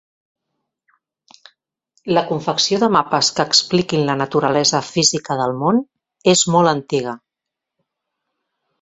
[2.19, 5.83] La confecció de mapes que expliquin la naturalesa física del món
[6.37, 7.19] és molt antiga.